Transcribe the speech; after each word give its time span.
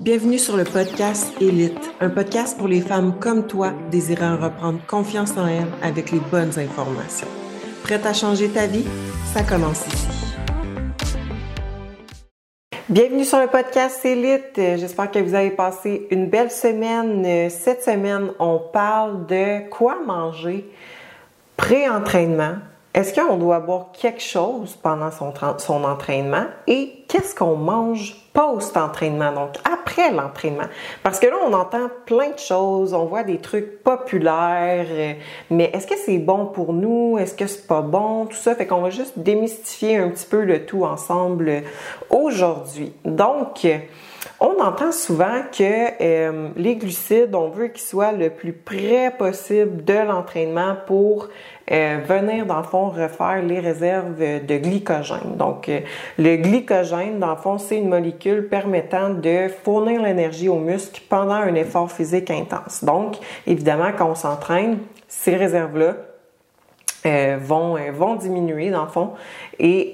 Bienvenue 0.00 0.38
sur 0.38 0.56
le 0.56 0.62
podcast 0.62 1.32
Élite, 1.40 1.92
un 2.00 2.08
podcast 2.08 2.56
pour 2.56 2.68
les 2.68 2.80
femmes 2.80 3.18
comme 3.18 3.48
toi 3.48 3.72
désirant 3.90 4.36
reprendre 4.36 4.78
confiance 4.86 5.36
en 5.36 5.48
elles 5.48 5.66
avec 5.82 6.12
les 6.12 6.20
bonnes 6.20 6.56
informations. 6.56 7.26
Prête 7.82 8.06
à 8.06 8.12
changer 8.12 8.48
ta 8.48 8.68
vie? 8.68 8.84
Ça 9.34 9.42
commence 9.42 9.84
ici. 9.88 10.06
Bienvenue 12.88 13.24
sur 13.24 13.40
le 13.40 13.48
podcast 13.48 14.04
Élite. 14.04 14.54
J'espère 14.54 15.10
que 15.10 15.18
vous 15.18 15.34
avez 15.34 15.50
passé 15.50 16.06
une 16.12 16.30
belle 16.30 16.52
semaine. 16.52 17.50
Cette 17.50 17.82
semaine, 17.82 18.30
on 18.38 18.60
parle 18.72 19.26
de 19.26 19.68
quoi 19.68 19.96
manger 20.06 20.70
pré-entraînement 21.56 22.58
est-ce 22.94 23.14
qu'on 23.14 23.36
doit 23.36 23.60
boire 23.60 23.92
quelque 23.92 24.22
chose 24.22 24.74
pendant 24.82 25.10
son, 25.10 25.32
son 25.58 25.84
entraînement 25.84 26.46
et 26.66 27.04
qu'est-ce 27.06 27.34
qu'on 27.34 27.54
mange 27.54 28.16
post-entraînement, 28.32 29.32
donc 29.32 29.56
après 29.70 30.10
l'entraînement? 30.10 30.64
Parce 31.02 31.20
que 31.20 31.26
là, 31.26 31.36
on 31.46 31.52
entend 31.52 31.88
plein 32.06 32.30
de 32.30 32.38
choses, 32.38 32.94
on 32.94 33.04
voit 33.04 33.24
des 33.24 33.38
trucs 33.38 33.82
populaires, 33.82 34.86
euh, 34.90 35.12
mais 35.50 35.70
est-ce 35.74 35.86
que 35.86 35.96
c'est 35.96 36.18
bon 36.18 36.46
pour 36.46 36.72
nous? 36.72 37.18
Est-ce 37.18 37.34
que 37.34 37.46
c'est 37.46 37.66
pas 37.66 37.82
bon? 37.82 38.26
Tout 38.26 38.36
ça, 38.36 38.54
fait 38.54 38.66
qu'on 38.66 38.80
va 38.80 38.90
juste 38.90 39.18
démystifier 39.18 39.98
un 39.98 40.08
petit 40.08 40.26
peu 40.26 40.42
le 40.42 40.64
tout 40.64 40.84
ensemble 40.84 41.62
aujourd'hui. 42.10 42.94
Donc, 43.04 43.66
on 44.40 44.60
entend 44.60 44.92
souvent 44.92 45.42
que 45.50 45.62
euh, 46.00 46.48
les 46.56 46.76
glucides, 46.76 47.34
on 47.34 47.48
veut 47.48 47.68
qu'ils 47.68 47.86
soient 47.86 48.12
le 48.12 48.30
plus 48.30 48.52
près 48.52 49.12
possible 49.16 49.84
de 49.84 49.94
l'entraînement 49.94 50.76
pour 50.86 51.28
euh, 51.70 51.98
venir, 52.06 52.46
dans 52.46 52.58
le 52.58 52.62
fond, 52.62 52.88
refaire 52.88 53.42
les 53.42 53.58
réserves 53.60 54.18
de 54.18 54.58
glycogène. 54.58 55.36
Donc, 55.36 55.68
euh, 55.68 55.80
le 56.18 56.36
glycogène, 56.36 57.18
dans 57.18 57.30
le 57.30 57.36
fond, 57.36 57.58
c'est 57.58 57.78
une 57.78 57.88
molécule 57.88 58.48
permettant 58.48 59.10
de 59.10 59.48
fournir 59.64 60.02
l'énergie 60.02 60.48
aux 60.48 60.60
muscles 60.60 61.02
pendant 61.08 61.34
un 61.34 61.54
effort 61.54 61.90
physique 61.90 62.30
intense. 62.30 62.84
Donc, 62.84 63.16
évidemment, 63.46 63.90
quand 63.96 64.10
on 64.10 64.14
s'entraîne, 64.14 64.78
ces 65.08 65.36
réserves-là 65.36 65.96
vont, 67.38 67.76
vont 67.92 68.16
diminuer, 68.16 68.70
dans 68.70 68.82
le 68.82 68.90
fond, 68.90 69.12
et 69.58 69.92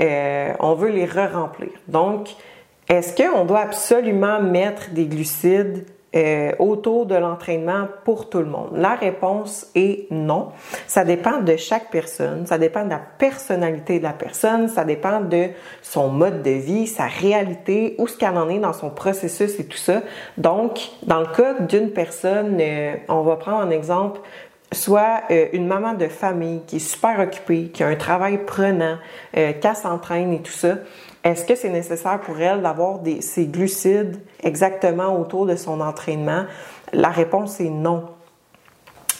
on 0.58 0.74
veut 0.74 0.88
les 0.88 1.04
re-remplir. 1.04 1.70
Donc, 1.86 2.34
est-ce 2.88 3.14
qu'on 3.16 3.44
doit 3.44 3.60
absolument 3.60 4.40
mettre 4.40 4.90
des 4.90 5.06
glucides 5.06 5.86
euh, 6.14 6.52
autour 6.58 7.06
de 7.06 7.16
l'entraînement 7.16 7.88
pour 8.04 8.28
tout 8.30 8.38
le 8.38 8.44
monde? 8.44 8.70
La 8.74 8.94
réponse 8.94 9.66
est 9.74 10.06
non. 10.10 10.50
Ça 10.86 11.04
dépend 11.04 11.40
de 11.40 11.56
chaque 11.56 11.90
personne, 11.90 12.46
ça 12.46 12.58
dépend 12.58 12.84
de 12.84 12.90
la 12.90 13.00
personnalité 13.18 13.98
de 13.98 14.04
la 14.04 14.12
personne, 14.12 14.68
ça 14.68 14.84
dépend 14.84 15.20
de 15.20 15.48
son 15.82 16.08
mode 16.08 16.42
de 16.42 16.50
vie, 16.50 16.86
sa 16.86 17.06
réalité, 17.06 17.94
où 17.98 18.06
ce 18.06 18.16
qu'elle 18.16 18.36
en 18.36 18.48
est 18.48 18.60
dans 18.60 18.72
son 18.72 18.90
processus 18.90 19.58
et 19.58 19.64
tout 19.64 19.78
ça. 19.78 20.02
Donc, 20.36 20.90
dans 21.02 21.20
le 21.20 21.26
cas 21.26 21.54
d'une 21.60 21.90
personne, 21.90 22.58
euh, 22.60 22.94
on 23.08 23.22
va 23.22 23.36
prendre 23.36 23.58
un 23.58 23.70
exemple 23.70 24.20
soit 24.74 25.22
euh, 25.30 25.46
une 25.52 25.66
maman 25.66 25.94
de 25.94 26.08
famille 26.08 26.62
qui 26.66 26.76
est 26.76 26.80
super 26.80 27.18
occupée, 27.20 27.70
qui 27.72 27.82
a 27.82 27.88
un 27.88 27.96
travail 27.96 28.38
prenant, 28.44 28.98
euh, 29.36 29.52
qui 29.52 29.74
s'entraîne 29.74 30.32
et 30.32 30.40
tout 30.40 30.52
ça, 30.52 30.76
est-ce 31.24 31.46
que 31.46 31.54
c'est 31.54 31.70
nécessaire 31.70 32.20
pour 32.20 32.38
elle 32.38 32.60
d'avoir 32.60 33.00
ces 33.20 33.46
glucides 33.46 34.18
exactement 34.42 35.18
autour 35.18 35.46
de 35.46 35.56
son 35.56 35.80
entraînement? 35.80 36.44
La 36.92 37.08
réponse 37.08 37.60
est 37.60 37.70
non. 37.70 38.04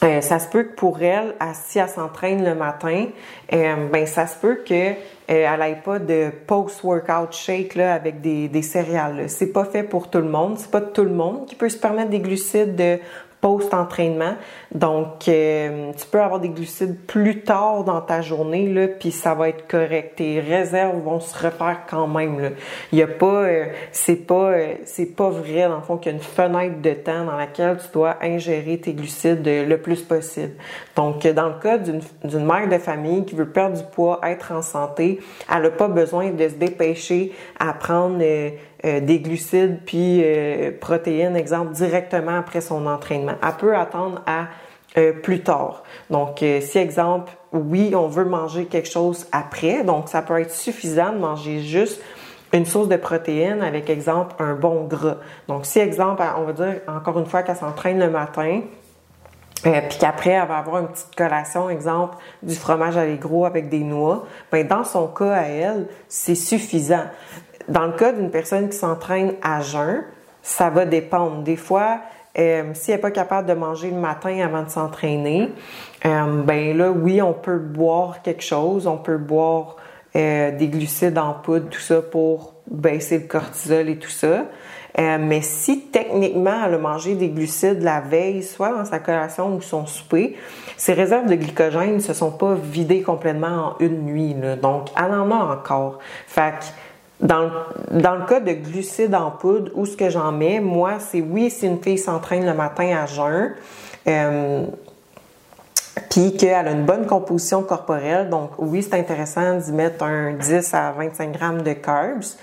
Euh, 0.03 0.21
ça 0.21 0.39
se 0.39 0.49
peut 0.49 0.65
que 0.65 0.75
pour 0.75 1.03
elle, 1.03 1.35
si 1.55 1.79
elle 1.79 1.89
s'entraîne 1.89 2.45
le 2.45 2.55
matin, 2.55 3.07
euh, 3.55 3.89
ben 3.91 4.05
ça 4.07 4.27
se 4.27 4.37
peut 4.37 4.61
que 4.67 4.93
elle 5.27 5.59
n'ait 5.59 5.81
pas 5.83 5.99
de 5.99 6.31
post-workout 6.47 7.33
shake 7.33 7.79
avec 7.79 8.21
des, 8.21 8.49
des 8.49 8.61
céréales. 8.61 9.31
C'est 9.31 9.53
pas 9.53 9.65
fait 9.65 9.83
pour 9.83 10.11
tout 10.11 10.19
le 10.19 10.29
monde. 10.29 10.59
C'est 10.59 10.71
pas 10.71 10.83
tout 10.83 11.05
le 11.05 11.15
monde 11.15 11.47
qui 11.47 11.55
peut 11.55 11.71
se 11.71 11.79
permettre 11.79 12.11
des 12.11 12.21
glucides 12.21 12.77
de 12.77 12.99
post-entraînement. 13.45 14.37
Donc, 14.75 15.29
euh, 15.29 15.93
tu 15.93 16.07
peux 16.07 16.23
avoir 16.23 16.41
des 16.41 16.49
glucides 16.49 16.99
plus 17.07 17.43
tard 17.43 17.85
dans 17.85 18.01
ta 18.01 18.23
journée, 18.23 18.73
là, 18.73 18.89
puis 18.89 19.11
ça 19.11 19.35
va 19.35 19.51
être 19.51 19.69
correct. 19.69 20.17
Tes 20.17 20.41
réserves 20.41 21.03
vont 21.03 21.21
se 21.21 21.35
refaire 21.35 21.81
quand 21.87 22.07
même. 22.07 22.41
Là. 22.41 22.49
Il 22.91 22.99
y 22.99 23.03
a 23.03 23.07
pas, 23.07 23.43
euh, 23.43 23.67
c'est 23.93 24.27
pas, 24.27 24.53
euh, 24.53 24.75
c'est 24.87 25.15
pas 25.15 25.29
vrai 25.29 25.69
dans 25.69 25.77
le 25.77 25.83
fond 25.83 25.99
qu'il 25.99 26.13
y 26.13 26.15
a 26.15 26.17
une 26.17 26.25
fenêtre 26.25 26.81
de 26.81 26.95
temps 26.95 27.27
dans 27.27 27.37
laquelle 27.37 27.77
tu 27.77 27.89
dois 27.93 28.17
ingérer 28.23 28.79
tes 28.79 28.95
glucides 28.95 29.47
le 29.47 29.77
plus 29.77 30.01
possible. 30.01 30.55
Donc, 30.97 31.27
dans 31.27 31.49
le 31.49 31.61
cas 31.61 31.77
d'une 31.77 32.47
mère 32.47 32.67
de 32.67 32.79
famille 32.79 33.27
qui 33.27 33.35
veut 33.35 33.51
perdre 33.51 33.77
du 33.77 33.85
poids, 33.93 34.21
être 34.23 34.53
en 34.53 34.63
santé, 34.63 35.21
elle 35.55 35.65
n'a 35.65 35.71
pas 35.71 35.89
besoin 35.89 36.31
de 36.31 36.49
se 36.49 36.55
dépêcher 36.55 37.33
à 37.61 37.75
prendre 37.75 38.17
euh, 38.85 39.01
des 39.01 39.21
glucides 39.21 39.81
puis 39.87 40.21
euh, 40.23 40.71
protéines, 40.79 41.37
exemple, 41.37 41.73
directement 41.73 42.37
après 42.37 42.61
son 42.61 42.87
entraînement. 42.87 43.35
Elle 43.43 43.57
peut 43.59 43.75
attendre 43.75 44.21
à 44.27 44.49
euh, 44.99 45.13
plus 45.13 45.43
tard. 45.43 45.85
Donc, 46.11 46.45
si 46.61 46.79
exemple, 46.79 47.33
oui, 47.53 47.95
on 47.95 48.09
veut 48.09 48.27
manger 48.27 48.67
quelque 48.67 48.89
chose 48.89 49.27
après, 49.33 49.85
donc 49.85 50.09
ça 50.09 50.21
peut 50.23 50.39
être 50.39 50.53
suffisant 50.53 51.13
de 51.13 51.19
manger 51.19 51.61
juste 51.61 52.01
une 52.53 52.67
source 52.67 52.89
de 52.89 52.97
protéines 52.97 53.63
avec 53.63 53.89
exemple 53.89 54.35
un 54.39 54.55
bon 54.55 54.85
gras. 54.85 55.17
Donc, 55.49 55.67
si 55.67 55.81
exemple, 55.81 56.23
on 56.37 56.43
va 56.43 56.53
dire 56.53 56.81
encore 56.87 57.19
une 57.19 57.27
fois 57.27 57.43
qu'elle 57.43 57.57
s'entraîne 57.57 57.99
le 57.99 58.11
matin, 58.11 58.61
puis 59.63 59.99
qu'après, 59.99 60.31
elle 60.31 60.47
va 60.47 60.59
avoir 60.59 60.83
une 60.83 60.89
petite 60.89 61.15
collation, 61.17 61.71
exemple, 61.71 62.17
du 62.43 62.55
fromage 62.55 62.99
à 62.99 63.07
l'égro 63.07 63.47
avec 63.47 63.71
des 63.71 63.79
noix, 63.79 64.27
ben 64.53 64.67
dans 64.67 64.85
son 64.85 65.09
cas 65.09 65.33
à 65.33 65.43
elle, 65.45 65.89
c'est 66.07 66.35
suffisant. 66.35 67.05
Dans 67.69 67.87
le 67.87 67.93
cas 67.93 68.13
d'une 68.13 68.31
personne 68.31 68.69
qui 68.69 68.77
s'entraîne 68.77 69.35
à 69.43 69.61
jeun, 69.61 70.05
ça 70.43 70.71
va 70.71 70.85
dépendre. 70.85 71.43
Des 71.43 71.57
fois, 71.57 72.01
euh, 72.39 72.71
si 72.75 72.91
elle 72.91 72.97
n'est 72.97 73.01
pas 73.01 73.11
capable 73.11 73.49
de 73.49 73.55
manger 73.55 73.91
le 73.91 73.97
matin 73.97 74.39
avant 74.45 74.63
de 74.63 74.69
s'entraîner, 74.69 75.51
euh, 76.05 76.43
ben 76.43 76.77
là, 76.77 76.91
oui, 76.91 77.23
on 77.23 77.33
peut 77.33 77.59
boire 77.59 78.23
quelque 78.23 78.43
chose, 78.43 78.87
on 78.87 78.99
peut 78.99 79.19
boire 79.19 79.77
euh, 80.17 80.57
des 80.57 80.69
glucides 80.69 81.19
en 81.19 81.33
poudre, 81.33 81.69
tout 81.71 81.81
ça 81.81 82.03
pour 82.03 82.55
baisser 82.67 83.19
le 83.19 83.27
cortisol 83.27 83.89
et 83.89 83.99
tout 83.99 84.11
ça. 84.11 84.45
mais 84.97 85.43
si 85.43 85.87
techniquement 85.91 86.65
elle 86.67 86.75
a 86.75 86.79
mangé 86.79 87.15
des 87.15 87.29
glucides 87.29 87.83
la 87.83 88.01
veille, 88.01 88.43
soit 88.43 88.71
dans 88.71 88.85
sa 88.85 89.01
collation 89.01 89.55
ou 89.55 89.61
son 89.61 89.87
souper, 89.87 90.37
ses 90.77 90.93
réserves 90.93 91.27
de 91.27 91.35
glycogène 91.35 91.97
ne 91.97 92.01
se 92.01 92.15
sont 92.15 92.31
pas 92.31 92.55
vidées 92.55 93.03
complètement 93.03 93.77
en 93.77 93.77
une 93.81 94.05
nuit. 94.05 94.35
Donc, 94.63 94.89
elle 94.97 95.13
en 95.13 95.31
a 95.31 95.57
encore. 95.57 95.99
Fait 96.27 96.55
que, 96.59 96.65
dans, 97.25 97.51
le 97.91 98.27
cas 98.27 98.41
de 98.41 98.53
glucides 98.53 99.15
en 99.15 99.31
poudre, 99.31 99.73
où 99.75 99.87
ce 99.87 99.97
que 99.97 100.11
j'en 100.11 100.31
mets, 100.31 100.61
moi, 100.61 100.99
c'est 100.99 101.23
oui, 101.23 101.51
si 101.51 101.67
une 101.67 101.83
fille 101.83 101.99
s'entraîne 101.99 102.45
le 102.45 102.53
matin 102.53 102.97
à 103.03 103.07
jeun, 103.07 103.55
euh, 104.07 104.67
puis 106.11 106.37
qu'elle 106.37 106.69
a 106.69 106.71
une 106.71 106.85
bonne 106.85 107.07
composition 107.07 107.63
corporelle, 107.63 108.29
donc 108.29 108.51
oui, 108.59 108.83
c'est 108.83 108.99
intéressant 108.99 109.55
d'y 109.55 109.73
mettre 109.73 110.05
un 110.05 110.35
10 110.35 110.75
à 110.75 110.93
25 110.93 111.33
grammes 111.33 111.63
de 111.63 111.73
carbs, 111.73 112.37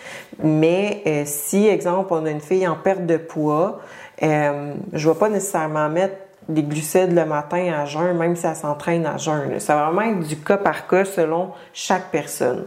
mais 0.44 1.04
euh, 1.06 1.24
si, 1.26 1.68
exemple, 1.68 2.14
on 2.14 2.26
a 2.26 2.32
une 2.32 2.42
fille 2.42 2.68
en 2.68 2.76
perte 2.76 3.06
de 3.06 3.18
poids, 3.18 3.80
euh, 4.24 4.74
je 4.94 5.08
ne 5.08 5.14
vais 5.14 5.20
pas 5.20 5.30
nécessairement 5.30 5.90
mettre 5.90 6.16
des 6.50 6.64
glucides 6.64 7.14
le 7.14 7.26
matin 7.26 7.72
à 7.72 7.86
jeun, 7.86 8.18
même 8.18 8.36
si 8.36 8.48
elle 8.48 8.56
s'entraîne 8.56 9.06
à 9.06 9.18
jeun. 9.18 9.60
Ça 9.60 9.76
va 9.76 9.92
vraiment 9.92 10.20
être 10.20 10.28
du 10.28 10.38
cas 10.38 10.58
par 10.58 10.88
cas 10.88 11.06
selon 11.06 11.52
chaque 11.72 12.10
personne. 12.12 12.66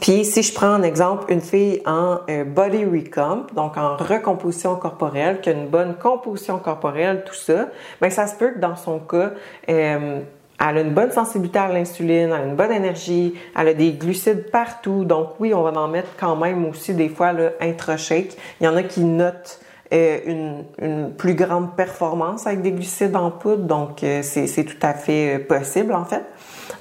Puis 0.00 0.24
si 0.24 0.42
je 0.42 0.52
prends 0.52 0.66
un 0.66 0.82
exemple, 0.82 1.32
une 1.32 1.40
fille 1.40 1.80
en 1.86 2.18
euh, 2.28 2.44
body 2.44 2.84
recomp, 2.84 3.46
donc 3.54 3.76
en 3.78 3.96
recomposition 3.96 4.76
corporelle, 4.76 5.40
qui 5.40 5.48
a 5.48 5.52
une 5.52 5.68
bonne 5.68 5.94
composition 5.94 6.58
corporelle, 6.58 7.24
tout 7.24 7.34
ça, 7.34 7.68
bien 8.00 8.10
ça 8.10 8.26
se 8.26 8.34
peut 8.34 8.50
que 8.50 8.58
dans 8.58 8.76
son 8.76 8.98
cas, 8.98 9.30
euh, 9.70 10.20
elle 10.58 10.78
a 10.78 10.80
une 10.80 10.92
bonne 10.92 11.10
sensibilité 11.10 11.58
à 11.58 11.68
l'insuline, 11.68 12.28
elle 12.28 12.32
a 12.32 12.44
une 12.44 12.56
bonne 12.56 12.72
énergie, 12.72 13.34
elle 13.58 13.68
a 13.68 13.74
des 13.74 13.92
glucides 13.92 14.50
partout. 14.50 15.04
Donc 15.04 15.30
oui, 15.38 15.54
on 15.54 15.62
va 15.62 15.72
en 15.80 15.88
mettre 15.88 16.10
quand 16.18 16.36
même 16.36 16.66
aussi 16.66 16.92
des 16.92 17.08
fois 17.08 17.32
le 17.32 17.52
intra-shake. 17.60 18.36
Il 18.60 18.64
y 18.64 18.68
en 18.68 18.76
a 18.76 18.82
qui 18.82 19.00
notent 19.00 19.60
euh, 19.94 20.18
une, 20.26 20.64
une, 20.82 21.10
plus 21.12 21.34
grande 21.34 21.74
performance 21.74 22.46
avec 22.46 22.60
des 22.60 22.72
glucides 22.72 23.16
en 23.16 23.30
poudre, 23.30 23.64
donc 23.64 24.04
c'est 24.22 24.64
tout 24.64 24.86
à 24.86 24.92
fait 24.92 25.38
possible 25.38 25.94
en 25.94 26.04
fait. 26.04 26.24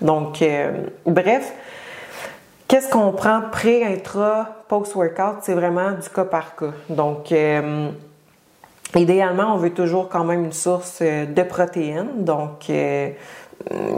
Donc 0.02 0.44
bref, 1.06 1.54
Qu'est-ce 2.68 2.90
qu'on 2.90 3.12
prend 3.12 3.42
pré, 3.52 3.86
intra, 3.86 4.64
post-workout? 4.68 5.38
C'est 5.44 5.54
vraiment 5.54 5.92
du 5.92 6.10
cas 6.10 6.26
par 6.26 6.56
cas. 6.56 6.72
Donc, 6.90 7.32
euh, 7.32 7.90
idéalement, 8.96 9.54
on 9.54 9.58
veut 9.58 9.74
toujours 9.74 10.10
quand 10.10 10.24
même 10.24 10.46
une 10.46 10.52
source 10.52 10.98
euh, 11.04 11.28
de 11.28 11.44
protéines. 11.44 12.24
Donc, 12.24 12.70
euh, 12.72 13.12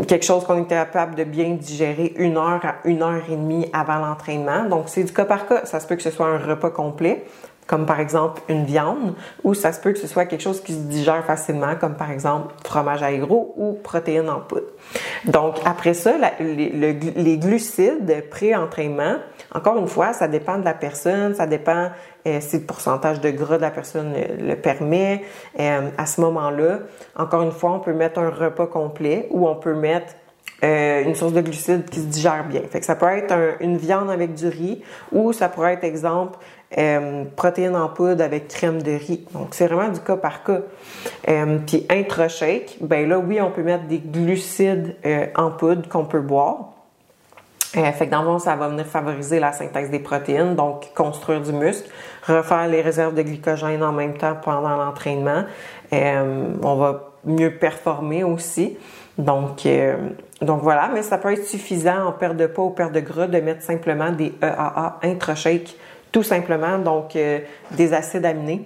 quelque 0.06 0.26
chose 0.26 0.44
qu'on 0.44 0.62
est 0.62 0.68
capable 0.68 1.16
de 1.16 1.24
bien 1.24 1.52
digérer 1.52 2.14
une 2.18 2.36
heure 2.36 2.60
à 2.64 2.76
une 2.84 3.04
heure 3.04 3.24
et 3.30 3.38
demie 3.38 3.70
avant 3.72 4.00
l'entraînement. 4.00 4.66
Donc, 4.66 4.86
c'est 4.88 5.06
du 5.06 5.14
cas 5.14 5.26
par 5.26 5.48
cas. 5.48 5.66
Ça 5.66 5.80
se 5.80 5.88
peut 5.88 5.96
que 5.96 6.04
ce 6.04 6.12
soit 6.12 6.28
un 6.28 6.38
repas 6.38 6.70
complet 6.70 7.26
comme 7.68 7.86
par 7.86 8.00
exemple 8.00 8.42
une 8.48 8.66
viande, 8.66 9.14
ou 9.44 9.54
ça 9.54 9.74
se 9.74 9.80
peut 9.80 9.92
que 9.92 10.00
ce 10.00 10.08
soit 10.08 10.26
quelque 10.26 10.42
chose 10.42 10.62
qui 10.62 10.74
se 10.74 10.80
digère 10.80 11.24
facilement, 11.26 11.76
comme 11.80 11.96
par 11.96 12.12
exemple 12.12 12.56
fromage 12.64 13.04
à 13.04 13.12
ou 13.12 13.78
protéines 13.84 14.30
en 14.30 14.40
poudre. 14.40 14.68
Donc, 15.26 15.56
après 15.66 15.94
ça, 15.94 16.14
les, 16.40 17.38
glucides 17.38 18.30
pré-entraînement, 18.30 19.18
encore 19.54 19.78
une 19.78 19.88
fois, 19.88 20.14
ça 20.14 20.28
dépend 20.28 20.58
de 20.58 20.66
la 20.66 20.74
personne, 20.74 21.36
ça 21.36 21.48
dépend 21.48 21.90
euh, 22.26 22.40
si 22.42 22.60
le 22.60 22.64
pourcentage 22.64 23.22
de 23.22 23.30
gras 23.32 23.58
de 23.58 23.62
la 23.62 23.72
personne 23.72 24.14
le, 24.40 24.56
permet. 24.56 25.24
Euh, 25.60 25.90
à 25.98 26.06
ce 26.06 26.22
moment-là, 26.22 26.80
encore 27.16 27.42
une 27.42 27.52
fois, 27.52 27.74
on 27.74 27.80
peut 27.80 27.94
mettre 27.94 28.20
un 28.20 28.30
repas 28.30 28.68
complet 28.68 29.28
ou 29.32 29.48
on 29.48 29.56
peut 29.56 29.74
mettre 29.74 30.14
euh, 30.64 31.04
une 31.04 31.14
source 31.16 31.34
de 31.34 31.42
glucides 31.42 31.90
qui 31.90 32.00
se 32.00 32.06
digère 32.06 32.46
bien. 32.48 32.62
Fait 32.70 32.80
que 32.80 32.86
ça 32.86 32.96
peut 32.96 33.06
être 33.08 33.58
une 33.60 33.78
viande 33.78 34.10
avec 34.10 34.34
du 34.34 34.48
riz 34.48 34.82
ou 35.12 35.32
ça 35.32 35.50
pourrait 35.50 35.74
être, 35.74 35.84
exemple, 35.84 36.40
euh, 36.78 37.24
protéines 37.38 37.78
en 37.78 37.88
poudre 37.88 38.22
avec 38.22 38.50
crème 38.50 38.82
de 38.82 38.92
riz. 38.92 39.26
Donc, 39.34 39.50
c'est 39.52 39.68
vraiment 39.68 39.88
du 39.88 40.02
cas 40.02 40.18
par 40.18 40.44
cas. 40.44 40.60
Euh, 41.30 41.60
puis, 41.66 41.88
intra-shake, 41.90 42.80
ben 42.82 43.08
là, 43.08 43.20
oui, 43.20 43.40
on 43.40 43.52
peut 43.52 43.64
mettre 43.64 43.86
des 43.86 44.00
glucides 44.00 44.98
euh, 45.06 45.28
en 45.36 45.52
poudre 45.52 45.88
qu'on 45.88 46.04
peut 46.04 46.20
boire. 46.20 46.74
Fait 47.74 48.08
que 48.08 48.12
dans 48.12 48.22
le 48.22 48.28
fond, 48.28 48.40
ça 48.40 48.56
va 48.56 48.70
venir 48.70 48.86
favoriser 48.86 49.40
la 49.40 49.52
synthèse 49.52 49.92
des 49.92 50.00
protéines, 50.00 50.56
donc 50.56 50.92
construire 50.96 51.42
du 51.42 51.52
muscle, 51.52 51.88
refaire 52.26 52.68
les 52.68 52.82
réserves 52.82 53.14
de 53.14 53.22
glycogène 53.22 53.84
en 53.84 53.92
même 53.92 54.18
temps 54.18 54.36
pendant 54.42 54.76
l'entraînement. 54.78 55.44
on 55.92 56.76
va 56.76 57.12
mieux 57.24 57.56
performer 57.56 58.24
aussi. 58.24 58.78
Donc, 59.20 59.68
donc 60.42 60.64
voilà, 60.64 60.90
mais 60.92 61.04
ça 61.04 61.20
peut 61.20 61.32
être 61.34 61.46
suffisant 61.46 62.08
en 62.08 62.14
perte 62.14 62.38
de 62.38 62.48
poids 62.48 62.66
ou 62.66 62.70
perte 62.72 62.94
de 62.94 63.02
gras 63.02 63.28
de 63.28 63.40
mettre 63.42 63.62
simplement 63.62 64.12
des 64.12 64.34
EAA 64.42 65.00
intra-shake 65.04 65.76
tout 66.12 66.24
simplement, 66.24 66.78
donc 66.78 67.16
euh, 67.16 67.40
des 67.72 67.94
acides 67.94 68.26
aminés 68.26 68.64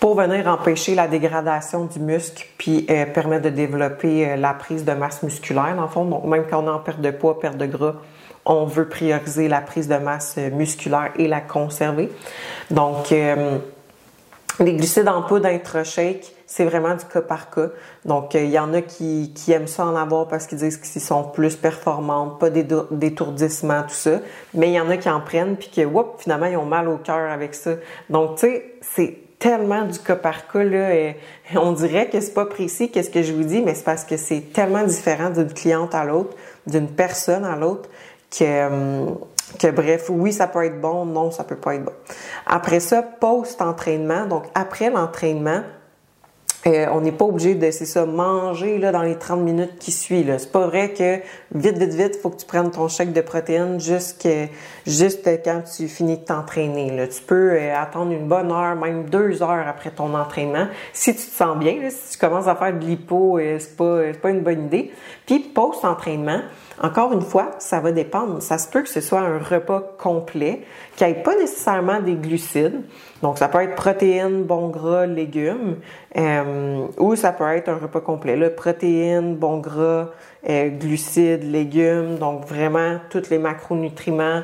pour 0.00 0.16
venir 0.16 0.46
empêcher 0.48 0.94
la 0.94 1.08
dégradation 1.08 1.86
du 1.86 1.98
muscle 1.98 2.46
puis 2.58 2.86
euh, 2.90 3.06
permettre 3.06 3.44
de 3.44 3.50
développer 3.50 4.28
euh, 4.28 4.36
la 4.36 4.52
prise 4.52 4.84
de 4.84 4.92
masse 4.92 5.22
musculaire 5.22 5.74
dans 5.76 5.82
le 5.82 5.88
fond. 5.88 6.04
Donc 6.04 6.24
même 6.24 6.44
quand 6.48 6.62
on 6.62 6.66
est 6.66 6.70
en 6.70 6.78
perte 6.78 7.00
de 7.00 7.10
poids, 7.10 7.40
perte 7.40 7.56
de 7.56 7.66
gras, 7.66 7.94
on 8.44 8.64
veut 8.64 8.88
prioriser 8.88 9.48
la 9.48 9.60
prise 9.60 9.88
de 9.88 9.96
masse 9.96 10.36
musculaire 10.36 11.12
et 11.18 11.28
la 11.28 11.40
conserver. 11.40 12.10
Donc 12.70 13.14
les 14.60 14.74
glucides 14.74 15.08
en 15.08 15.22
poudre 15.22 15.46
intra-shake, 15.46 16.32
c'est 16.46 16.64
vraiment 16.64 16.94
du 16.94 17.04
cas 17.04 17.22
par 17.22 17.50
cas. 17.50 17.68
Donc, 18.04 18.34
il 18.34 18.50
y 18.50 18.58
en 18.58 18.72
a 18.74 18.82
qui, 18.82 19.32
qui, 19.34 19.52
aiment 19.52 19.66
ça 19.66 19.86
en 19.86 19.96
avoir 19.96 20.28
parce 20.28 20.46
qu'ils 20.46 20.58
disent 20.58 20.76
qu'ils 20.76 21.02
sont 21.02 21.24
plus 21.24 21.56
performantes, 21.56 22.38
pas 22.38 22.50
d'étourdissement, 22.50 23.82
tout 23.82 23.94
ça. 23.94 24.20
Mais 24.52 24.68
il 24.68 24.74
y 24.74 24.80
en 24.80 24.90
a 24.90 24.96
qui 24.96 25.08
en 25.08 25.20
prennent 25.20 25.56
puis 25.56 25.70
que, 25.74 25.84
whoop, 25.84 26.16
finalement, 26.18 26.46
ils 26.46 26.56
ont 26.56 26.66
mal 26.66 26.88
au 26.88 26.98
cœur 26.98 27.30
avec 27.30 27.54
ça. 27.54 27.72
Donc, 28.10 28.36
tu 28.36 28.46
sais, 28.46 28.74
c'est 28.80 29.18
tellement 29.38 29.84
du 29.84 29.98
cas 29.98 30.16
par 30.16 30.46
cas, 30.48 30.62
là. 30.62 31.14
On 31.56 31.72
dirait 31.72 32.08
que 32.08 32.20
c'est 32.20 32.34
pas 32.34 32.46
précis 32.46 32.90
qu'est-ce 32.90 33.10
que 33.10 33.22
je 33.22 33.32
vous 33.32 33.44
dis, 33.44 33.60
mais 33.60 33.74
c'est 33.74 33.84
parce 33.84 34.04
que 34.04 34.16
c'est 34.16 34.52
tellement 34.52 34.84
différent 34.84 35.30
d'une 35.30 35.52
cliente 35.52 35.94
à 35.94 36.04
l'autre, 36.04 36.36
d'une 36.66 36.88
personne 36.88 37.44
à 37.44 37.56
l'autre, 37.56 37.88
que, 38.30 38.66
hum, 38.66 39.18
que 39.58 39.70
bref, 39.70 40.06
oui, 40.08 40.32
ça 40.32 40.46
peut 40.46 40.64
être 40.64 40.80
bon, 40.80 41.04
non, 41.04 41.30
ça 41.30 41.44
peut 41.44 41.56
pas 41.56 41.74
être 41.74 41.84
bon. 41.84 41.92
Après 42.46 42.80
ça, 42.80 43.02
post-entraînement, 43.02 44.26
donc 44.26 44.44
après 44.54 44.90
l'entraînement, 44.90 45.62
euh, 46.66 46.86
on 46.92 47.02
n'est 47.02 47.12
pas 47.12 47.26
obligé 47.26 47.54
de, 47.54 47.70
c'est 47.70 47.84
ça, 47.84 48.06
manger 48.06 48.78
là, 48.78 48.90
dans 48.90 49.02
les 49.02 49.16
30 49.16 49.40
minutes 49.40 49.78
qui 49.78 49.92
suivent. 49.92 50.34
C'est 50.38 50.50
pas 50.50 50.66
vrai 50.66 50.94
que 50.94 51.18
vite, 51.54 51.76
vite, 51.76 51.92
vite, 51.92 52.16
faut 52.16 52.30
que 52.30 52.38
tu 52.38 52.46
prennes 52.46 52.70
ton 52.70 52.88
chèque 52.88 53.12
de 53.12 53.20
protéines 53.20 53.78
juste, 53.78 54.26
juste 54.86 55.28
quand 55.44 55.62
tu 55.76 55.88
finis 55.88 56.16
de 56.16 56.24
t'entraîner. 56.24 56.90
Là. 56.90 57.06
Tu 57.06 57.20
peux 57.22 57.52
euh, 57.52 57.76
attendre 57.76 58.12
une 58.12 58.28
bonne 58.28 58.50
heure, 58.50 58.76
même 58.76 59.04
deux 59.10 59.42
heures 59.42 59.68
après 59.68 59.90
ton 59.90 60.14
entraînement. 60.14 60.66
Si 60.94 61.14
tu 61.14 61.22
te 61.22 61.36
sens 61.36 61.58
bien, 61.58 61.90
si 61.90 62.12
tu 62.12 62.18
commences 62.18 62.48
à 62.48 62.54
faire 62.54 62.72
de 62.72 62.84
l'hypo, 62.84 63.38
euh, 63.38 63.58
c'est 63.58 63.76
pas, 63.76 64.00
pas 64.20 64.30
une 64.30 64.40
bonne 64.40 64.64
idée. 64.64 64.90
Puis 65.26 65.40
post-entraînement, 65.40 66.40
encore 66.82 67.12
une 67.12 67.22
fois, 67.22 67.50
ça 67.58 67.80
va 67.80 67.92
dépendre. 67.92 68.42
Ça 68.42 68.58
se 68.58 68.68
peut 68.68 68.82
que 68.82 68.88
ce 68.88 69.00
soit 69.00 69.20
un 69.20 69.38
repas 69.38 69.80
complet, 69.98 70.62
qui 70.96 71.04
n'ait 71.04 71.14
pas 71.14 71.36
nécessairement 71.36 72.00
des 72.00 72.14
glucides. 72.14 72.82
Donc, 73.22 73.38
ça 73.38 73.48
peut 73.48 73.62
être 73.62 73.76
protéines, 73.76 74.42
bons 74.42 74.68
gras, 74.68 75.06
légumes, 75.06 75.76
euh, 76.16 76.53
ou 76.98 77.16
ça 77.16 77.32
peut 77.32 77.44
être 77.48 77.68
un 77.68 77.78
repas 77.78 78.00
complet. 78.00 78.50
Protéines, 78.50 79.36
bons 79.36 79.58
gras, 79.58 80.10
euh, 80.48 80.68
glucides, 80.68 81.44
légumes, 81.44 82.16
donc 82.18 82.46
vraiment 82.46 82.98
tous 83.10 83.30
les 83.30 83.38
macronutriments 83.38 84.42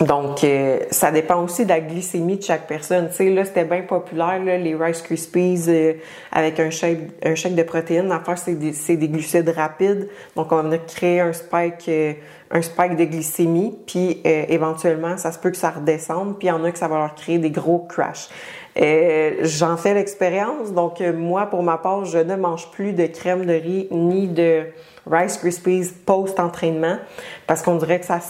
donc, 0.00 0.44
euh, 0.44 0.78
ça 0.92 1.10
dépend 1.10 1.42
aussi 1.42 1.64
de 1.64 1.70
la 1.70 1.80
glycémie 1.80 2.36
de 2.36 2.42
chaque 2.42 2.68
personne. 2.68 3.08
Tu 3.08 3.16
sais, 3.16 3.30
là, 3.30 3.44
c'était 3.44 3.64
bien 3.64 3.82
populaire, 3.82 4.40
là, 4.44 4.56
les 4.56 4.76
Rice 4.76 5.02
Krispies 5.02 5.64
euh, 5.66 5.94
avec 6.30 6.60
un 6.60 6.70
chèque, 6.70 7.00
un 7.24 7.34
chèque 7.34 7.56
de 7.56 7.64
protéines. 7.64 8.08
L'affaire, 8.08 8.38
c'est 8.38 8.54
des, 8.54 8.72
c'est 8.72 8.96
des 8.96 9.08
glucides 9.08 9.48
rapides. 9.48 10.08
Donc, 10.36 10.52
on 10.52 10.62
venir 10.62 10.86
créer 10.86 11.20
un 11.20 11.32
spike, 11.32 11.88
euh, 11.88 12.12
un 12.52 12.62
spike 12.62 12.94
de 12.94 13.04
glycémie. 13.04 13.76
Puis, 13.86 14.20
éventuellement, 14.24 15.16
ça 15.16 15.32
se 15.32 15.38
peut 15.38 15.50
que 15.50 15.56
ça 15.56 15.70
redescende. 15.70 16.38
Puis, 16.38 16.46
il 16.46 16.50
y 16.50 16.52
en 16.52 16.62
a 16.62 16.70
que 16.70 16.78
ça 16.78 16.86
va 16.86 16.98
leur 16.98 17.14
créer 17.16 17.38
des 17.38 17.50
gros 17.50 17.80
crashs. 17.80 18.28
J'en 18.76 19.76
fais 19.76 19.94
l'expérience. 19.94 20.72
Donc, 20.72 21.00
moi, 21.00 21.46
pour 21.46 21.64
ma 21.64 21.76
part, 21.76 22.04
je 22.04 22.18
ne 22.18 22.36
mange 22.36 22.70
plus 22.70 22.92
de 22.92 23.06
crème 23.06 23.46
de 23.46 23.52
riz 23.52 23.88
ni 23.90 24.28
de 24.28 24.66
Rice 25.10 25.38
Krispies 25.38 25.90
post-entraînement 26.06 26.98
parce 27.46 27.62
qu'on 27.62 27.76
dirait 27.76 28.00
que 28.00 28.06
ça 28.06 28.20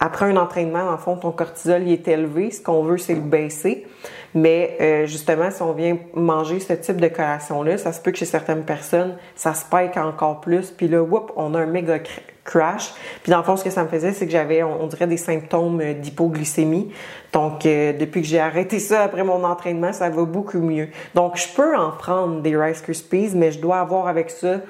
après 0.00 0.26
un 0.26 0.36
entraînement, 0.36 0.90
en 0.90 0.98
fond, 0.98 1.16
ton 1.16 1.30
cortisol 1.30 1.82
il 1.82 1.92
est 1.92 2.08
élevé. 2.08 2.50
Ce 2.50 2.60
qu'on 2.60 2.82
veut, 2.82 2.98
c'est 2.98 3.14
le 3.14 3.20
baisser. 3.20 3.86
Mais 4.34 4.76
euh, 4.80 5.06
justement, 5.06 5.50
si 5.50 5.62
on 5.62 5.72
vient 5.72 5.98
manger 6.14 6.58
ce 6.58 6.72
type 6.72 7.00
de 7.00 7.08
collation-là, 7.08 7.78
ça 7.78 7.92
se 7.92 8.00
peut 8.00 8.10
que 8.10 8.18
chez 8.18 8.24
certaines 8.24 8.64
personnes, 8.64 9.16
ça 9.36 9.54
spike 9.54 9.96
encore 9.96 10.40
plus. 10.40 10.70
Puis 10.70 10.88
là, 10.88 11.02
whoop, 11.02 11.32
on 11.36 11.54
a 11.54 11.60
un 11.60 11.66
méga 11.66 11.98
crash. 12.44 12.92
Puis 13.22 13.30
dans 13.30 13.38
le 13.38 13.44
fond, 13.44 13.56
ce 13.56 13.64
que 13.64 13.70
ça 13.70 13.84
me 13.84 13.88
faisait, 13.88 14.12
c'est 14.12 14.26
que 14.26 14.32
j'avais, 14.32 14.62
on, 14.62 14.86
dirait, 14.86 15.06
des 15.06 15.16
symptômes 15.16 15.80
d'hypoglycémie. 16.00 16.92
Donc, 17.32 17.66
euh, 17.66 17.92
depuis 17.92 18.22
que 18.22 18.26
j'ai 18.26 18.40
arrêté 18.40 18.78
ça 18.78 19.02
après 19.02 19.22
mon 19.22 19.44
entraînement, 19.44 19.92
ça 19.92 20.10
va 20.10 20.24
beaucoup 20.24 20.58
mieux. 20.58 20.88
Donc, 21.14 21.36
je 21.36 21.46
peux 21.54 21.76
en 21.76 21.90
prendre 21.90 22.40
des 22.40 22.56
Rice 22.56 22.80
Krispies, 22.80 23.30
mais 23.34 23.52
je 23.52 23.60
dois 23.60 23.78
avoir 23.78 24.08
avec 24.08 24.30
ça... 24.30 24.60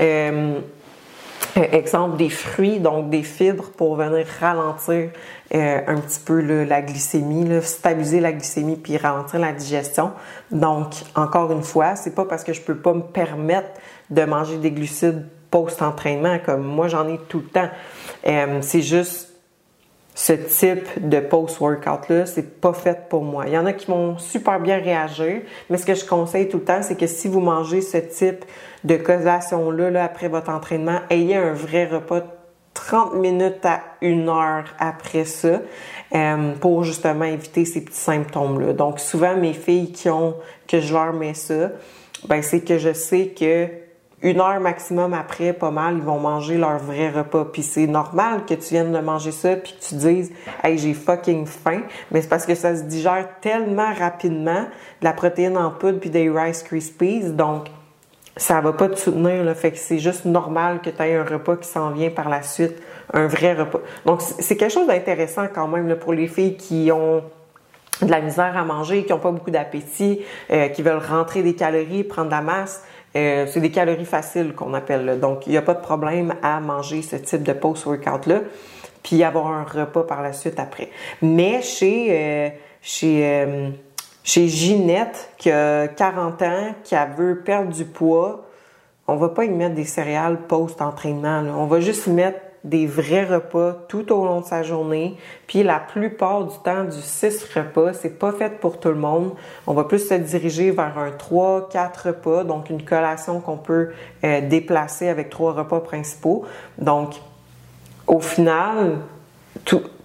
Euh, 0.00 0.60
euh, 0.60 0.60
exemple 1.56 2.16
des 2.16 2.28
fruits, 2.28 2.80
donc 2.80 3.10
des 3.10 3.22
fibres 3.22 3.70
pour 3.76 3.96
venir 3.96 4.26
ralentir 4.40 5.10
euh, 5.54 5.80
un 5.86 6.00
petit 6.00 6.20
peu 6.20 6.64
la 6.64 6.82
glycémie, 6.82 7.48
stabiliser 7.62 8.20
la 8.20 8.32
glycémie 8.32 8.76
puis 8.76 8.96
ralentir 8.96 9.40
la 9.40 9.52
digestion. 9.52 10.12
Donc, 10.50 10.94
encore 11.14 11.52
une 11.52 11.62
fois, 11.62 11.96
c'est 11.96 12.14
pas 12.14 12.24
parce 12.24 12.44
que 12.44 12.52
je 12.52 12.60
peux 12.60 12.76
pas 12.76 12.94
me 12.94 13.02
permettre 13.02 13.68
de 14.10 14.24
manger 14.24 14.58
des 14.58 14.70
glucides 14.70 15.26
post-entraînement 15.50 16.38
comme 16.44 16.62
moi 16.62 16.88
j'en 16.88 17.08
ai 17.08 17.18
tout 17.28 17.38
le 17.38 17.46
temps. 17.46 17.68
Euh, 18.26 18.58
c'est 18.60 18.82
juste 18.82 19.35
ce 20.16 20.32
type 20.32 21.06
de 21.06 21.20
post-workout-là, 21.20 22.24
c'est 22.24 22.58
pas 22.58 22.72
fait 22.72 23.06
pour 23.10 23.22
moi. 23.22 23.44
Il 23.46 23.52
y 23.52 23.58
en 23.58 23.66
a 23.66 23.74
qui 23.74 23.86
vont 23.86 24.16
super 24.16 24.58
bien 24.58 24.78
réagir, 24.78 25.42
mais 25.68 25.76
ce 25.76 25.84
que 25.84 25.94
je 25.94 26.06
conseille 26.06 26.48
tout 26.48 26.56
le 26.56 26.64
temps, 26.64 26.80
c'est 26.80 26.96
que 26.96 27.06
si 27.06 27.28
vous 27.28 27.40
mangez 27.40 27.82
ce 27.82 27.98
type 27.98 28.46
de 28.82 28.96
collation-là 28.96 29.90
là, 29.90 30.04
après 30.04 30.28
votre 30.28 30.48
entraînement, 30.48 31.00
ayez 31.10 31.36
un 31.36 31.52
vrai 31.52 31.84
repas 31.84 32.22
30 32.72 33.16
minutes 33.16 33.64
à 33.64 33.82
une 34.00 34.30
heure 34.30 34.64
après 34.78 35.26
ça 35.26 35.60
euh, 36.14 36.52
pour 36.60 36.82
justement 36.82 37.26
éviter 37.26 37.66
ces 37.66 37.84
petits 37.84 37.98
symptômes-là. 37.98 38.72
Donc 38.72 39.00
souvent, 39.00 39.36
mes 39.36 39.52
filles 39.52 39.92
qui 39.92 40.08
ont 40.08 40.34
que 40.66 40.80
je 40.80 40.94
leur 40.94 41.12
mets 41.12 41.34
ça, 41.34 41.72
ben 42.26 42.40
c'est 42.40 42.62
que 42.62 42.78
je 42.78 42.94
sais 42.94 43.34
que 43.38 43.68
une 44.26 44.40
heure 44.40 44.58
maximum 44.60 45.14
après, 45.14 45.52
pas 45.52 45.70
mal, 45.70 45.98
ils 45.98 46.02
vont 46.02 46.18
manger 46.18 46.58
leur 46.58 46.78
vrai 46.78 47.10
repas. 47.10 47.44
Puis 47.44 47.62
c'est 47.62 47.86
normal 47.86 48.44
que 48.44 48.54
tu 48.54 48.74
viennes 48.74 48.92
de 48.92 48.98
manger 48.98 49.30
ça 49.30 49.54
puis 49.54 49.72
que 49.78 49.86
tu 49.86 49.94
dises 49.94 50.32
Hey, 50.64 50.76
j'ai 50.78 50.94
fucking 50.94 51.46
faim. 51.46 51.82
Mais 52.10 52.22
c'est 52.22 52.28
parce 52.28 52.44
que 52.44 52.56
ça 52.56 52.74
se 52.74 52.82
digère 52.82 53.28
tellement 53.40 53.92
rapidement, 53.94 54.62
de 55.00 55.04
la 55.04 55.12
protéine 55.12 55.56
en 55.56 55.70
poudre 55.70 56.00
puis 56.00 56.10
des 56.10 56.28
Rice 56.28 56.64
Krispies. 56.64 57.30
Donc, 57.30 57.68
ça 58.36 58.60
va 58.60 58.72
pas 58.72 58.88
te 58.88 58.98
soutenir. 58.98 59.54
Fait 59.54 59.70
que 59.70 59.78
c'est 59.78 60.00
juste 60.00 60.24
normal 60.24 60.80
que 60.82 60.90
tu 60.90 61.02
aies 61.02 61.14
un 61.14 61.24
repas 61.24 61.56
qui 61.56 61.68
s'en 61.68 61.90
vient 61.90 62.10
par 62.10 62.28
la 62.28 62.42
suite, 62.42 62.82
un 63.14 63.28
vrai 63.28 63.54
repas. 63.54 63.80
Donc, 64.06 64.22
c'est 64.22 64.56
quelque 64.56 64.72
chose 64.72 64.88
d'intéressant 64.88 65.46
quand 65.54 65.68
même 65.68 65.94
pour 65.96 66.12
les 66.12 66.26
filles 66.26 66.56
qui 66.56 66.90
ont 66.90 67.22
de 68.02 68.10
la 68.10 68.20
misère 68.20 68.56
à 68.56 68.64
manger, 68.64 69.04
qui 69.04 69.12
n'ont 69.12 69.18
pas 69.18 69.30
beaucoup 69.30 69.50
d'appétit, 69.50 70.20
euh, 70.50 70.68
qui 70.68 70.82
veulent 70.82 71.02
rentrer 71.02 71.42
des 71.42 71.54
calories, 71.54 72.04
prendre 72.04 72.28
de 72.28 72.34
la 72.34 72.42
masse. 72.42 72.84
Euh, 73.14 73.46
c'est 73.48 73.60
des 73.60 73.70
calories 73.70 74.04
faciles 74.04 74.54
qu'on 74.54 74.74
appelle. 74.74 75.18
Donc, 75.20 75.46
il 75.46 75.50
n'y 75.50 75.56
a 75.56 75.62
pas 75.62 75.74
de 75.74 75.80
problème 75.80 76.34
à 76.42 76.60
manger 76.60 77.02
ce 77.02 77.16
type 77.16 77.42
de 77.42 77.52
post-workout-là, 77.52 78.40
puis 79.02 79.22
avoir 79.22 79.46
un 79.48 79.64
repas 79.64 80.02
par 80.02 80.22
la 80.22 80.32
suite 80.32 80.58
après. 80.58 80.90
Mais 81.22 81.62
chez, 81.62 82.08
euh, 82.10 82.48
chez, 82.82 83.26
euh, 83.26 83.70
chez 84.22 84.48
Ginette, 84.48 85.30
qui 85.38 85.50
a 85.50 85.88
40 85.88 86.42
ans, 86.42 86.74
qui 86.84 86.94
veut 87.16 87.40
perdre 87.40 87.72
du 87.72 87.84
poids, 87.84 88.46
on 89.08 89.16
va 89.16 89.28
pas 89.28 89.44
y 89.44 89.50
mettre 89.50 89.74
des 89.74 89.84
céréales 89.84 90.38
post-entraînement. 90.48 91.44
On 91.56 91.66
va 91.66 91.80
juste 91.80 92.06
y 92.08 92.10
mettre 92.10 92.40
des 92.66 92.86
vrais 92.86 93.24
repas 93.24 93.74
tout 93.88 94.12
au 94.12 94.26
long 94.26 94.40
de 94.40 94.44
sa 94.44 94.62
journée. 94.62 95.16
Puis 95.46 95.62
la 95.62 95.78
plupart 95.78 96.44
du 96.44 96.56
temps, 96.64 96.84
du 96.84 97.00
6 97.00 97.44
repas, 97.54 97.92
c'est 97.94 98.18
pas 98.18 98.32
fait 98.32 98.58
pour 98.60 98.78
tout 98.78 98.88
le 98.88 98.96
monde. 98.96 99.32
On 99.66 99.72
va 99.72 99.84
plus 99.84 100.06
se 100.06 100.14
diriger 100.14 100.72
vers 100.72 100.98
un 100.98 101.12
3, 101.12 101.68
4 101.70 102.08
repas, 102.08 102.44
donc 102.44 102.68
une 102.68 102.82
collation 102.82 103.40
qu'on 103.40 103.56
peut 103.56 103.90
euh, 104.24 104.40
déplacer 104.40 105.08
avec 105.08 105.30
trois 105.30 105.52
repas 105.52 105.80
principaux. 105.80 106.44
Donc, 106.78 107.14
au 108.08 108.20
final, 108.20 108.98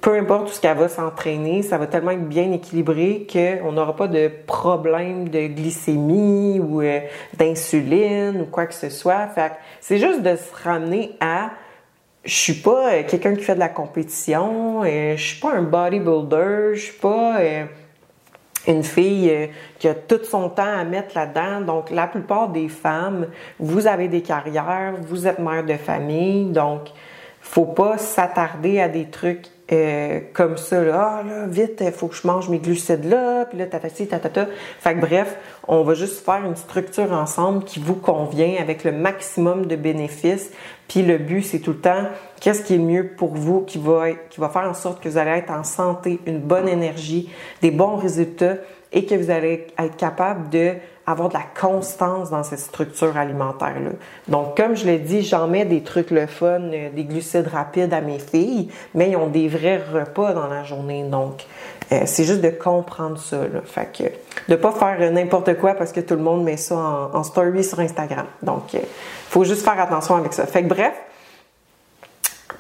peu 0.02 0.16
importe 0.18 0.50
où 0.50 0.52
ce 0.52 0.62
qu'elle 0.62 0.78
va 0.78 0.88
s'entraîner, 0.88 1.64
ça 1.64 1.78
va 1.78 1.88
tellement 1.88 2.12
être 2.12 2.28
bien 2.28 2.52
équilibré 2.52 3.28
qu'on 3.32 3.72
n'aura 3.72 3.96
pas 3.96 4.08
de 4.08 4.30
problème 4.46 5.30
de 5.30 5.48
glycémie 5.48 6.60
ou 6.60 6.82
euh, 6.82 7.00
d'insuline 7.38 8.42
ou 8.42 8.46
quoi 8.46 8.68
que 8.68 8.74
ce 8.74 8.90
soit. 8.90 9.28
Fait 9.28 9.54
c'est 9.80 9.98
juste 9.98 10.22
de 10.22 10.36
se 10.36 10.64
ramener 10.64 11.16
à 11.20 11.52
je 12.24 12.34
suis 12.34 12.54
pas 12.54 12.94
euh, 12.94 13.04
quelqu'un 13.08 13.36
qui 13.36 13.44
fait 13.44 13.56
de 13.56 13.60
la 13.60 13.70
compétition, 13.70 14.84
euh, 14.84 15.16
je 15.18 15.24
suis 15.24 15.40
pas 15.40 15.54
un 15.54 15.64
bodybuilder, 15.64 16.76
je 16.76 16.80
suis 16.80 17.00
pas 17.00 17.40
une 18.68 18.84
fille 18.84 19.50
qui 19.80 19.88
a 19.88 19.96
tout 19.96 20.24
son 20.24 20.50
temps 20.50 20.80
à 20.80 20.84
mettre 20.84 21.16
là-dedans. 21.16 21.62
Donc, 21.62 21.90
la 21.90 22.06
plupart 22.06 22.50
des 22.50 22.70
femmes, 22.70 23.28
vous 23.60 23.88
avez 23.88 24.08
des 24.08 24.22
carrières, 24.22 24.94
vous 25.02 25.26
êtes 25.26 25.40
mère 25.40 25.66
de 25.66 25.74
famille, 25.74 26.46
donc 26.46 26.90
faut 27.42 27.66
pas 27.66 27.98
s'attarder 27.98 28.80
à 28.80 28.88
des 28.88 29.06
trucs 29.10 29.48
euh, 29.72 30.20
comme 30.34 30.58
ça, 30.58 30.84
là, 30.84 31.20
ah, 31.20 31.24
là, 31.24 31.48
vite, 31.48 31.82
il 31.86 31.92
faut 31.92 32.08
que 32.08 32.16
je 32.16 32.28
mange 32.28 32.50
mes 32.50 32.60
glucides 32.60 33.06
là, 33.06 33.46
puis 33.46 33.58
là, 33.58 33.68
tatati, 33.68 34.08
tatata. 34.08 34.48
Fait 34.80 34.96
que 34.96 35.00
bref, 35.00 35.38
on 35.68 35.84
va 35.84 35.94
juste 35.94 36.26
faire 36.26 36.46
une 36.46 36.58
structure 36.58 37.12
ensemble 37.14 37.64
qui 37.64 37.80
vous 37.80 37.96
convient 37.96 38.56
avec 38.60 38.84
le 38.84 38.92
maximum 38.92 39.68
de 39.68 39.76
bénéfices. 39.78 40.52
Puis 40.90 41.04
le 41.04 41.18
but, 41.18 41.42
c'est 41.42 41.60
tout 41.60 41.72
le 41.72 41.80
temps, 41.80 42.04
qu'est-ce 42.42 42.64
qui 42.64 42.76
est 42.76 42.80
mieux 42.80 43.14
pour 43.16 43.34
vous, 43.34 43.62
qui 43.62 43.78
va, 43.78 44.12
qui 44.30 44.42
va 44.42 44.50
faire 44.50 44.70
en 44.70 44.74
sorte 44.74 45.02
que 45.02 45.08
vous 45.08 45.18
allez 45.18 45.32
être 45.32 45.52
en 45.52 45.64
santé, 45.64 46.20
une 46.26 46.40
bonne 46.40 46.68
énergie, 46.68 47.30
des 47.62 47.72
bons 47.72 47.96
résultats 47.96 48.56
et 48.92 49.06
que 49.06 49.16
vous 49.16 49.30
allez 49.30 49.68
être 49.78 49.96
capable 49.96 50.50
de 50.50 50.76
avoir 51.08 51.30
de 51.30 51.34
la 51.34 51.44
constance 51.60 52.30
dans 52.30 52.44
cette 52.44 52.60
structure 52.60 53.18
alimentaire-là. 53.18 53.92
Donc, 54.28 54.56
comme 54.56 54.76
je 54.76 54.86
l'ai 54.86 55.00
dit, 55.00 55.24
j'en 55.24 55.48
mets 55.48 55.66
des 55.66 55.82
trucs 55.82 56.12
le 56.12 56.28
fun, 56.28 56.62
euh, 56.62 56.90
des 56.90 57.04
glucides 57.04 57.48
rapides 57.48 57.94
à 57.94 58.02
mes 58.02 58.20
filles, 58.20 58.70
mais 58.94 59.10
ils 59.10 59.16
ont 59.16 59.28
des 59.28 59.48
vrais 59.48 59.78
repas 59.78 60.34
dans 60.34 60.48
la 60.48 60.64
journée. 60.64 61.04
Donc, 61.04 61.46
euh, 61.92 62.02
c'est 62.06 62.24
juste 62.24 62.42
de 62.42 62.50
comprendre 62.50 63.18
ça. 63.18 63.38
Là. 63.38 63.62
Fait 63.66 63.90
que, 63.92 64.04
de 64.52 64.56
pas 64.56 64.72
faire 64.72 65.12
n'importe 65.12 65.58
quoi 65.58 65.74
parce 65.74 65.92
que 65.92 66.00
tout 66.00 66.16
le 66.16 66.22
monde 66.22 66.44
met 66.44 66.58
ça 66.58 67.10
en, 67.14 67.24
story 67.24 67.64
sur 67.64 67.80
Instagram. 67.80 68.26
Donc, 68.42 68.76
euh, 68.76 68.80
faut 69.30 69.44
juste 69.44 69.64
faire 69.64 69.80
attention 69.80 70.16
avec 70.16 70.34
ça. 70.34 70.46
Fait 70.46 70.64
que 70.64 70.68
bref, 70.68 70.94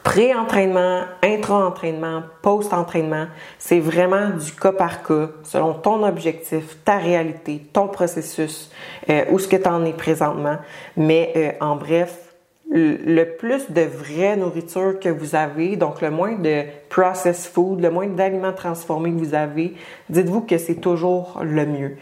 pré-entraînement, 0.03 1.01
intra-entraînement, 1.23 2.23
post-entraînement, 2.41 3.27
c'est 3.59 3.79
vraiment 3.79 4.29
du 4.29 4.51
cas 4.51 4.71
par 4.71 5.03
cas, 5.03 5.29
selon 5.43 5.73
ton 5.73 6.03
objectif, 6.03 6.77
ta 6.83 6.97
réalité, 6.97 7.61
ton 7.71 7.87
processus, 7.87 8.71
euh, 9.09 9.25
où 9.31 9.39
ce 9.39 9.47
que 9.47 9.57
tu 9.57 9.67
en 9.67 9.85
es 9.85 9.93
présentement. 9.93 10.57
Mais 10.97 11.31
euh, 11.35 11.51
en 11.59 11.75
bref, 11.75 12.31
le 12.73 13.25
plus 13.25 13.69
de 13.69 13.81
vraie 13.81 14.37
nourriture 14.37 14.99
que 14.99 15.09
vous 15.09 15.35
avez, 15.35 15.75
donc 15.75 16.01
le 16.01 16.09
moins 16.09 16.35
de 16.35 16.63
processed 16.89 17.51
food, 17.51 17.81
le 17.81 17.91
moins 17.91 18.07
d'aliments 18.07 18.53
transformés 18.53 19.11
que 19.11 19.17
vous 19.17 19.33
avez, 19.33 19.73
dites-vous 20.09 20.41
que 20.41 20.57
c'est 20.57 20.75
toujours 20.75 21.41
le 21.43 21.65
mieux. 21.65 21.97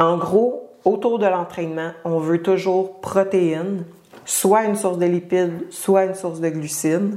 En 0.00 0.18
gros, 0.18 0.68
autour 0.84 1.20
de 1.20 1.26
l'entraînement, 1.26 1.92
on 2.04 2.18
veut 2.18 2.42
toujours 2.42 3.00
protéines, 3.00 3.84
soit 4.24 4.64
une 4.64 4.76
source 4.76 4.98
de 4.98 5.06
lipides, 5.06 5.66
soit 5.70 6.06
une 6.06 6.14
source 6.14 6.40
de 6.40 6.48
glucides. 6.48 7.16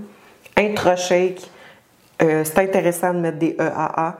Intra-shake, 0.57 1.49
euh, 2.21 2.43
c'est 2.43 2.59
intéressant 2.59 3.13
de 3.13 3.19
mettre 3.19 3.39
des 3.39 3.55
EAA 3.59 4.17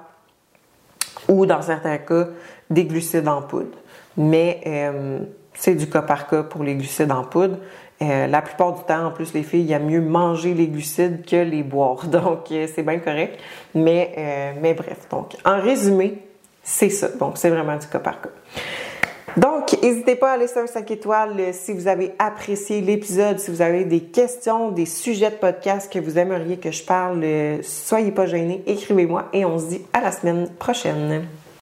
ou 1.30 1.46
dans 1.46 1.62
certains 1.62 1.98
cas, 2.00 2.28
des 2.70 2.86
glucides 2.86 3.28
en 3.28 3.42
poudre. 3.42 3.78
Mais 4.18 4.62
euh, 4.66 5.20
c'est 5.54 5.76
du 5.76 5.88
cas 5.90 6.02
par 6.02 6.28
cas 6.28 6.44
pour 6.44 6.64
les 6.64 6.76
glucides 6.76 7.12
en 7.12 7.24
poudre. 7.24 7.58
Euh, 8.02 8.28
la 8.28 8.42
plupart 8.42 8.74
du 8.74 8.84
temps, 8.84 9.06
en 9.06 9.12
plus, 9.12 9.34
les 9.34 9.44
filles, 9.44 9.62
il 9.62 9.70
y 9.70 9.74
a 9.74 9.80
mieux 9.80 10.02
manger 10.02 10.54
les 10.54 10.68
glucides 10.68 11.26
que 11.26 11.36
les 11.36 11.64
boire. 11.64 12.06
Donc, 12.08 12.48
c'est 12.50 12.84
bien 12.84 13.00
correct. 13.00 13.40
Mais, 13.74 14.54
mais 14.62 14.74
bref, 14.74 15.08
donc, 15.10 15.36
en 15.46 15.60
résumé, 15.60 16.20
c'est 16.64 16.90
ça. 16.90 17.10
Donc, 17.10 17.38
c'est 17.38 17.50
vraiment 17.50 17.78
du 17.78 17.88
cas 17.88 18.00
par 18.00 18.22
cas. 18.22 18.30
Donc, 19.66 19.82
n'hésitez 19.82 20.16
pas 20.16 20.34
à 20.34 20.38
laisser 20.38 20.60
un 20.60 20.68
5 20.68 20.92
étoiles 20.92 21.40
euh, 21.40 21.50
si 21.54 21.72
vous 21.72 21.88
avez 21.88 22.14
apprécié 22.20 22.82
l'épisode, 22.82 23.40
si 23.40 23.50
vous 23.50 23.62
avez 23.62 23.86
des 23.86 24.02
questions, 24.02 24.72
des 24.72 24.86
sujets 24.86 25.30
de 25.30 25.36
podcast 25.36 25.92
que 25.92 26.00
vous 26.00 26.18
aimeriez 26.18 26.58
que 26.58 26.70
je 26.70 26.84
parle, 26.84 27.22
euh, 27.24 27.60
soyez 27.62 28.12
pas 28.12 28.26
gênés, 28.26 28.62
écrivez-moi 28.68 29.30
et 29.32 29.46
on 29.46 29.58
se 29.60 29.68
dit 29.68 29.82
à 29.94 30.02
la 30.02 30.12
semaine 30.12 30.50
prochaine. 30.60 31.26